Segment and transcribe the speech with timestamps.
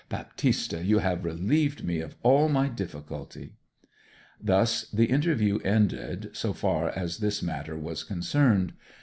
[0.09, 3.53] Baptista, you have relieved me of all my difficulty!'
[4.41, 8.73] Thus the interview ended, so far as this matter was concerned.